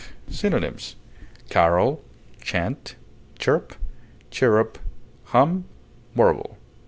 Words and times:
Synonyms: 0.31 0.95
carol, 1.51 2.03
chant, 2.41 2.95
chirp, 3.37 3.75
chirrup, 4.31 4.79
hum, 5.25 5.65
warble. 6.15 6.57